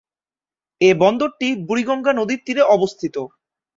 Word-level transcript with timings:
এই 0.81 0.93
বন্দরটি 1.01 1.47
বুড়িগঙ্গা 1.67 2.11
নদীর 2.15 2.39
তীরে 2.45 2.63
অবস্থিত। 2.75 3.15